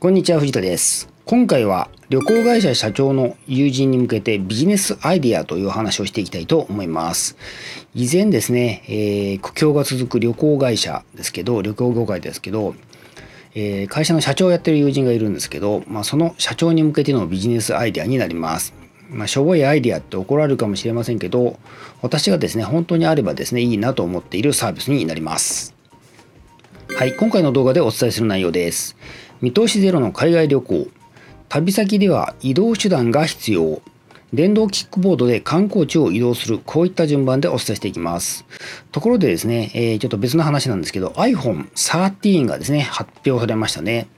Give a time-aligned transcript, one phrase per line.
[0.00, 7.36] こんにちは藤田です今回は旅行会社社長の友人に向けてビジネスアイデアという話をしていきたいと思います
[7.94, 12.74] 以前ですね、えー、苦境が続く旅行会社ですけど旅行業界ですけど
[13.52, 18.72] えー、会社の社長をやってる友人がいるんですけど、まあ、その社長に向けてのビジネスアイデアになります。
[19.10, 21.58] まあ、しょぼいアイデアって怒られるかもしれませんけど、
[22.00, 25.74] 私がですね、本当にあればですね、いいなと思っているサービスになります。
[26.96, 28.96] はい、今回の動画でお伝えする内容です。
[29.42, 30.88] 見通しゼロの海外旅行。
[31.48, 33.80] 旅先では移動手段が必要。
[34.34, 36.60] 電動キックボードで観光地を移動する。
[36.64, 38.44] こういった順番でお伝えしていきます。
[38.92, 44.08] ところでですね、えー、ちょっと別の話なんですけど iPhone13 がですね発表されましたね。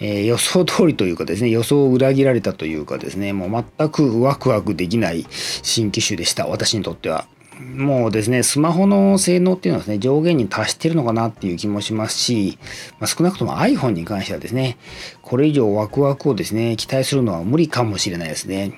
[0.00, 6.46] えー、予想通りというかですね予想を裏切られたというかですねもう全くワクワクできない新機種でした。
[6.46, 7.26] 私にとっては。
[7.60, 12.58] もうですね、スマホの性能っていうのはですね、上限に達してるのかなっていう気もしますし、
[12.98, 14.78] まあ、少なくとも iPhone に関してはですね、
[15.22, 18.72] これ以上ワクワクをですね、期待するのは無理かもしれないですね。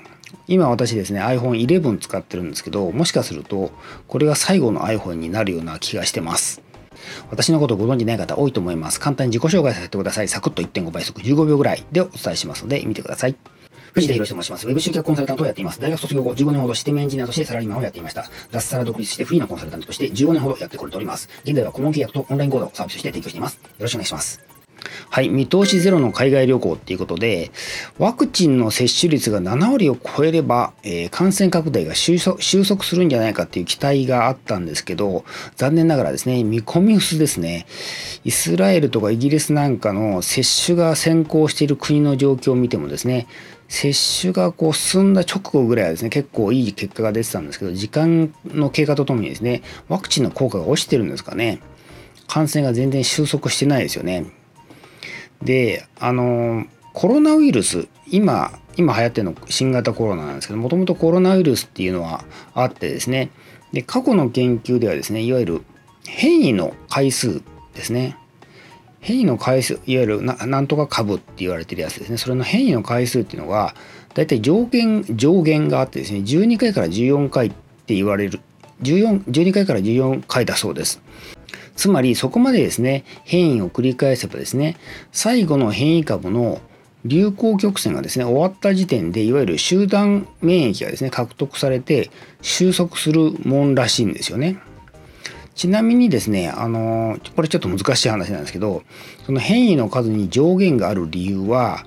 [0.48, 3.70] 今私ですね、iPhone 11使ってるんですけど、もしかすると、
[4.08, 6.62] これが最後の iPhone になるような気がしてます。
[7.30, 9.00] 私のことご存じない方多いと思います。
[9.00, 10.28] 簡単に自己紹介させてください。
[10.28, 13.36] サクッと1.5倍速15秒ぐらいでお伝えしますので、見てください。
[13.92, 14.66] 藤田博と申します。
[14.66, 15.80] ウェブ集客コンサルタントをやっています。
[15.80, 18.24] 大学卒業後、15年ほどシステムエンジニアとしてサラリーマンをやっていました。
[18.50, 21.28] 脱サラ独立してフリーなコンサルタントとして15年ほどやってこれております。
[21.44, 23.56] 現在は顧問契約とオンラインコードをサービスして提供しています。
[23.56, 24.52] よろしくお願いします。
[25.10, 27.50] はい、見通しゼロの海外旅行っていうことで、
[27.98, 35.24] ワクチンの接種率が7割を超えれば、えー、感染拡大が収束するんじゃないかっていう期待があったんですけど、
[35.56, 37.66] 残念ながらですね、見込み薄ですね。
[38.24, 43.26] イスラエルとかイギリスなんかの接種が先行している国の状況を見てもですね、
[43.72, 51.62] 接種がこう進んだ直後ぐらいはですね結構いい結果が出てたんですけど時間の経過とともにですねワクチンの効果が落ちてるんですかね。
[52.28, 54.26] 感染が全然収束してないですよね。
[55.42, 63.30] であのコロナウイルス今今流行ってるの新型コロナなんですけどもともとコロナウイルスっていうのはあってですね
[63.72, 65.64] で過去の研究ではですねいわゆる
[66.06, 67.42] 変異の回数
[67.74, 68.18] ですね。
[69.02, 73.74] 変異の回数いわゆるなんとか株って言われてるやつですねそれの変異の回数っていうのが
[74.14, 78.40] だいたい上限上限があってですね12回から14回って言われる
[78.82, 81.02] 14 12回から14回だそうです
[81.74, 84.76] つまりそこまでですね変異を繰り返せばですね
[85.10, 86.60] 最後の変異株の
[87.04, 94.58] 流行曲線がですね終わった時点でいわゆる集団免疫がですね獲得されて収束するもんらしいんですよね。
[95.54, 98.82] ちなみにですね、あのこれちょっと難しい話なんですけど、
[99.26, 101.86] その変異の数に上限がある理由は、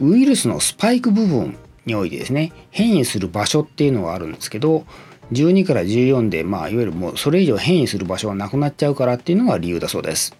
[0.00, 1.56] ウイルスのスパイク部分
[1.86, 4.84] においてですね、変異する場所っていうのがあるんですけど、
[5.32, 10.36] 12から14で、まあ、いわゆるもうそれ以上変異する場所がなくなっちゃうからっていうのが理由だそうです。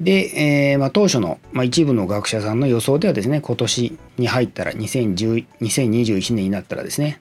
[0.00, 7.20] で、えー、まあ、当初の、まあ、一部の学者さんの予想ではですね、今年に入ったら2010 2021年になったらですね、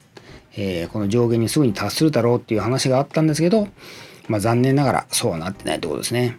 [0.55, 3.67] えー、この上限にすぐに達するだろうっていう話があったんですけど、
[4.27, 6.37] まあ、残念ながらそうはなってないってことですね。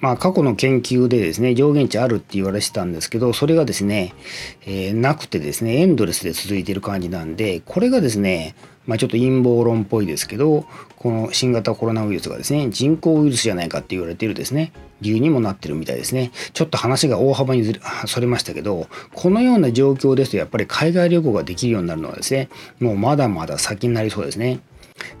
[0.00, 4.14] まあ、過去の研究でですね上限値あるって言われてたんですけどそれがですね、
[4.62, 8.54] えー、なくてですねエンドレスで続いている感じなんでこれがですね、
[8.86, 10.64] まあ、ちょっと陰謀論っぽいですけど
[10.96, 22.48] この新型コロナウイルスがですね人工ウイルスじゃないかって言われてるですね理由にもなってるみたいですねちょっと話が大幅にずれそれましたけどこのような状況ですとやっぱり海外旅行ができるようになるのはですね
[22.80, 24.60] もうまだまだ先になりそうですね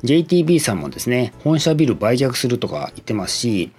[0.04, 3.72] JTB さんもですね、本社ビル売却するとか言ってますし、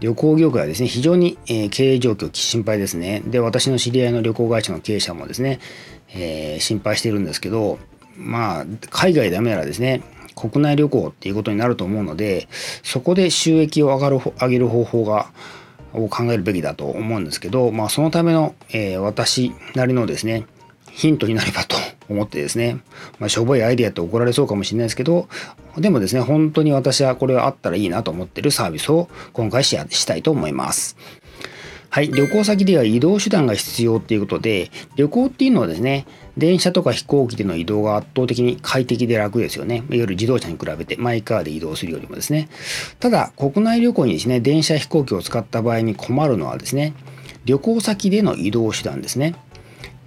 [0.00, 1.36] 旅行業界はですね、非常に、
[1.70, 3.22] 経営状況心配ですね。
[3.26, 5.60] で、私の知り合いの旅行会社の経営者もですね、
[6.14, 7.78] えー、心配してるんですけど、
[8.16, 10.02] まあ、海外ダメならですね、
[10.34, 12.48] 国内旅行っていうことになると思うので、
[12.82, 15.30] そこで収益を上がる上げる方法が
[15.92, 20.46] を考えるべきだと思うんですけど、まあ、そのための、えー、私なりのですね、
[20.90, 21.76] ヒントになればと
[22.12, 22.78] 思ってですね、
[23.18, 25.28] まあ、しょぼいアイデアって怒られそうかもしれないですけど、
[25.78, 30.96] でもですね、本当に私はこれはあったらいいなと思ってるサービスを今回シェアしたいと思います。
[31.92, 36.06] はい、旅行先では移動手段が必要っていうことで、旅行っていうのはですね、
[36.38, 39.78] 電車とか飛行機での移動が圧倒的に快適で楽ですよね。
[39.78, 42.48] いわゆる自動車に比べて、マイカーで移動するよりもですね。
[43.00, 46.94] ただ、国内旅行にですね、電車飛行機を使った場合に困るのはですね、
[47.44, 49.34] 旅行先での移動手段ですね。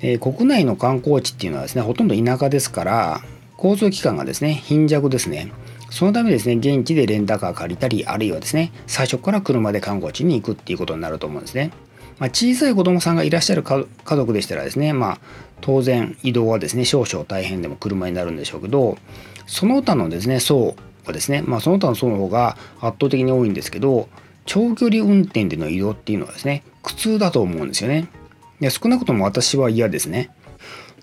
[0.04, 3.22] えー、国内の観光地っていうのはですねほとんど田舎ですから
[3.58, 5.52] 交通機関がですね貧弱ですね。
[5.90, 11.72] そのためですね現地でレンタカー借りたりあるいはですね最初から車で観光地に行くっていうことになると思うんですね、
[12.18, 15.20] まあ、小さい子供さんがいらっしゃる家族でしたらですねまあ
[15.62, 18.98] 当然移動はですね少々大変でも車になるんでしょうけど
[19.46, 24.10] その他のですね層はですねまあその他の層の方が圧倒的に多いんですけど
[24.46, 28.10] 長距離運転での移動っていうのはですね苦痛だと思うんですよね。
[28.60, 30.30] で少なくとも私は嫌ですね。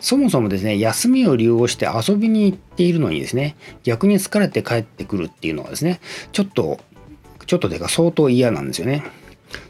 [0.00, 6.00] そもそもですね、休みを利用して遊びに行っているのにですね、逆に疲れて帰ってくるっていうのはですね、
[6.32, 6.81] ちょっと、
[7.47, 9.02] ちょっとでか相当嫌なんですよね。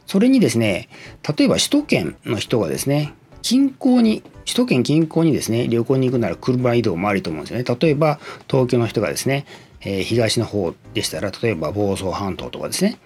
[0.07, 0.89] それにですね、
[1.37, 7.65] 例えば首都圏の人がですね、近郊に、首都圏近郊にですね、旅行に行くなら車移動もありと思うんですよね。
[7.81, 9.47] 例えば、東京の人がですね、
[9.83, 12.99] えー、東の方でしたら、例えば房総半島とかですね、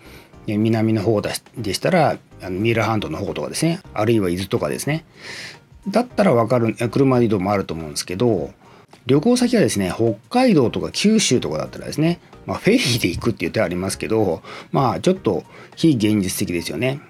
[0.47, 5.05] 南の方でしたら、あの三浦半島の方とかですね、あるいは伊豆とかですね、
[5.89, 8.53] だったらわかる車移動もあると思うんですけど
[9.07, 14.43] 旅行先はですね北海道とか九州とかだったらですね、まあ、フェリーで行くっていう手ありますけど
[14.73, 15.45] まあちょっと
[15.77, 17.01] 非現実的ですよね。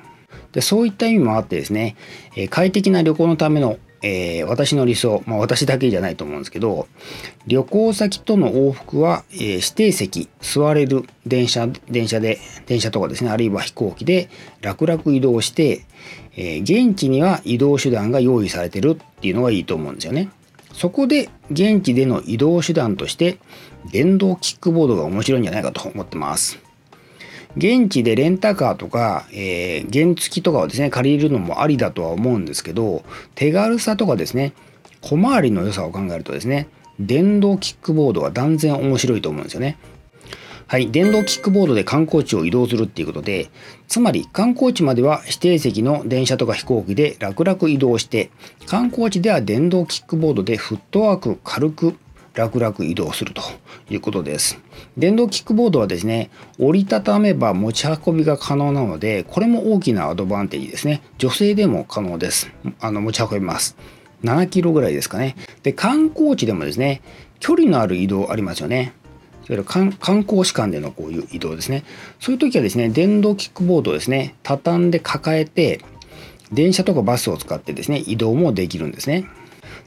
[0.53, 1.97] でそういった意味もあってですね、
[2.37, 6.87] え快適な旅行のための、えー、私の理想、まあ、私だけじゃないと思うんですけど
[7.47, 14.29] 旅行先との往復は、えー、指定席座れる電車電車で電車とかですねあるいは飛行機で
[14.61, 15.87] 楽々移動して
[16.37, 20.31] えー、現地には移動手段が用意されてるっていうのがいいと思うんですよね。
[20.73, 23.39] そこで現地での移動手段として
[23.93, 26.59] 電動キックボードが面白いんじゃないかと思ってます。
[27.57, 33.05] 現地でレンタカーとか、えー、原付とかをですね借りるのもありだとは思うんですけど
[33.35, 34.53] 手軽さとかですね
[35.01, 36.69] 小回りの良さを考えるとですね
[36.99, 39.77] 電動キックボードは断然面白いと思うんですよね。
[40.67, 43.51] はい、電動キックボードで観光地を移動するっていうことで、
[43.87, 48.31] つまり観光地までは指定席の電車とか飛行機で楽々移動して、
[48.67, 51.97] 観光地では電動キックボードでフットワーク軽く
[52.35, 53.43] 楽々移動すると
[53.89, 54.59] いうことです。
[54.99, 61.03] 電動キックボードはですね、折りたためば持ち運びが可能なので、これも大きなアドバンテージですね。
[61.19, 62.51] 女性でも可能です。
[62.81, 63.77] あの持ち運びます。
[64.25, 65.37] 7キロぐらいですかね。
[65.63, 67.03] で、観光地でもですね、
[67.39, 68.95] 距離のある移動ありますよね。
[69.49, 71.85] いわゆる観光士間でのこういう移動ですね。
[72.19, 75.81] そういう時はですね、電動キックボードをですね、畳んで抱えて、
[76.53, 79.27] 電車とかバスを使ってですね、移動もできるんですね。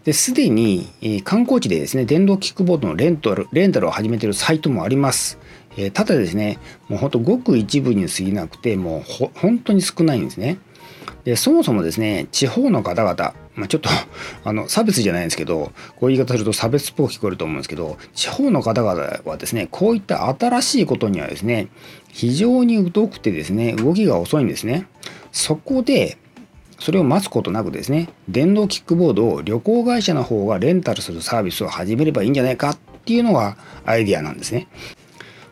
[0.08, 5.38] で、すでに、え、観光地でですね、電動キックボードのレンタルレンタルを始めているサイトもあります。
[5.76, 10.60] えー、ただですね、もうほんとごく一部に過ぎなくて、もう本当に少ないんですね。
[11.26, 13.90] で、そもそもですね、地方の方々、まあ、ちょっと
[14.46, 21.68] あの差別じゃないんですけどこういう言い方すると差別っぽく聞こえると思うんですけど地方の方々はですねこういった新しいことにはですね
[22.10, 24.86] 非常に疎くてですね動きが遅いんですね
[25.32, 26.20] そこで
[26.80, 34.68] それを待つことなくですね電動キックボードを旅行会社の方がレンタルするサービスを始めればいいんじゃないかっていうのがアイディアなんですね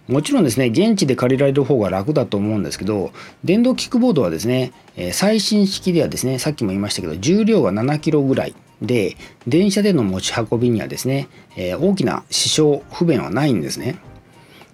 [0.08, 3.12] もちろんですね、現地で借りられる方が楽だと思うんですけど、
[3.44, 4.72] 電動キックボードはですね、
[5.12, 9.18] 最新式ではですね、さっきも言いましたけど、重量が7キロぐらいで、
[9.48, 11.28] 電車での持ち運びにはですね、
[11.58, 13.98] 大きな支障、不便はないんですね。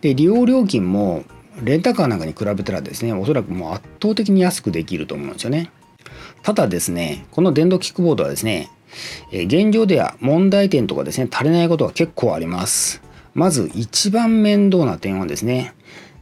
[0.01, 1.23] で、利用料金も、
[1.63, 5.71] レンタカーなんかに比べたらですね、おそらくもう圧倒的に安くできると思うんですよね。
[6.43, 8.69] ただですね、この電動キックボードはですね、
[9.31, 13.01] 現状では問題点とかですね、足りないことが結構あります。
[13.33, 15.73] まず一番面倒な点はですね、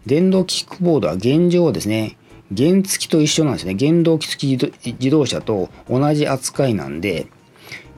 [0.05, 2.17] 電動キックボードは現状はですね、
[2.55, 3.75] 原付と一緒なんですね。
[3.79, 7.27] 原動機付き自動車と同じ扱いなんで、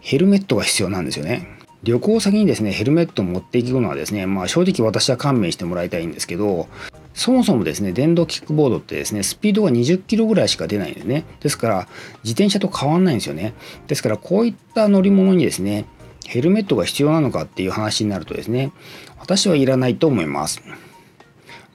[0.02, 1.48] ヘルメットが必要なんですよね。
[1.84, 6.68] 旅行先にですね、ヘルメットを持っていくのはですね、まあ正直私は勘弁してもらいたいんですけど、
[7.22, 11.24] そもそもですね、電動キックボードってですね、スピードが20キロぐらいしか出ないんですね。
[11.40, 11.88] ですから、
[12.24, 13.54] 自転車と変わんないんですよね。
[13.86, 15.86] ですから、こういった乗り物にですね、
[16.26, 18.72] ヘルメットが必要なのかっていう話になるとですね、
[19.20, 20.64] 私はいらないと思います。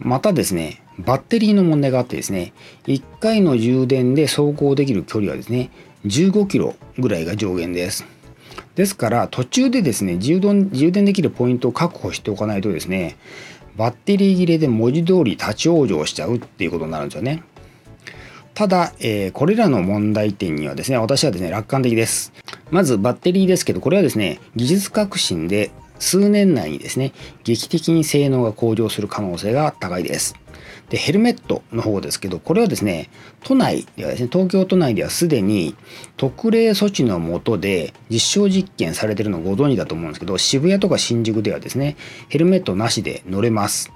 [0.01, 2.53] またですね、バッテリーの問題があってですね、
[2.89, 5.71] 1回の充電で走行できる距離はですね、
[6.07, 8.05] 15キロぐらいが上限です。
[8.75, 13.17] ですから途中でですね充電充電できるポイントを確保しておかないとですね
[13.77, 17.43] バッテリー切れで文字通り立ち往生しちゃうっていうことになるんですよね。
[18.55, 22.33] ただ、えー、これらの問題点にはですね、私はですね、楽観的です。
[22.71, 27.13] まずバッテリーですけど、これはですね、技術革新で数年内にですね、
[27.45, 30.37] 劇的に性能が向上する可能性が高いです。
[30.91, 33.09] で、ヘルメットの方ですけど、これはですね、
[33.43, 35.75] 都内ではですね、東京都内ではすでに
[36.17, 41.97] 特例措置の下で実証実験されてるのをご存知だと思うんですけど、渋谷とか新宿ではですね、
[42.29, 43.93] ヘルメットなしで乗れます。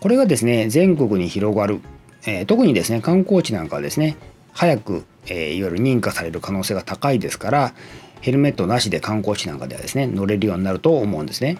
[0.00, 1.80] これがですね、全国に広がる、
[2.24, 4.16] えー、特にですね、観光地なんかはですね、
[4.52, 7.74] 早く、えー、いわゆる認可される可能性が高いですから、
[8.20, 11.58] ヘルメットなしで観光地なんかではですね、乗れるようになると思うんですね。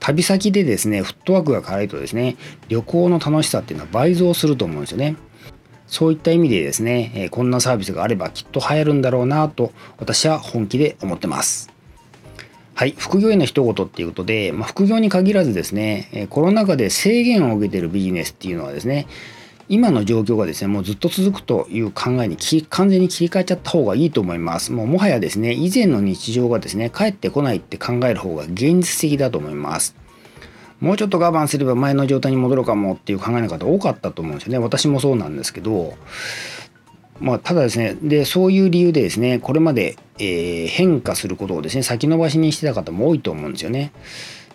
[0.00, 2.36] 旅先でですね、フットワークが軽いとですね、
[2.68, 5.16] 旅行の楽しさっていうのは倍増すると思うんですよね。
[5.86, 11.70] そういった意味でですね、えこんなサービスがあればきっと流行るんだろうなと私は本気で思ってます。
[12.74, 19.06] はい、副業への一言っていうことで、まあ、副業に限らずですね、コロナ禍で制限を受けてるビジネスっていうのはですね、
[19.68, 22.36] 今の状況がですねもうずっと続くという考えに
[22.68, 24.72] 完全に切り替えちゃった方がいいと思います。
[24.72, 29.96] もうもはやですね以前の日常がですね帰ってこないって考える方が現実的だと思います。
[30.80, 34.58] もうちょっと我慢すれば前の状態に戻るかもっていう考え方多かったと思うんですよね。
[34.58, 35.94] 私もそうなんですけど
[37.20, 43.92] まあ、ただですねでそういう理由でですねこれまで、えー、変化することをですね先延ばしにしてた方も多いと思うんですよね。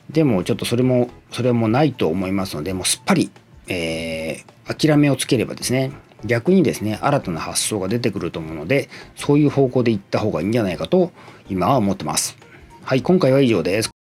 [0.10, 3.32] でもちょっとそれもそれもないと思いますのでもうすっぱり、
[3.70, 5.92] えー、諦めをつければですね
[6.26, 11.12] 逆にですね新たな発想が出てくると思うのでそういう方向で行った方がいいんじゃないかと
[11.50, 12.38] 今は思ってます。
[12.84, 13.99] はい今回は以上です。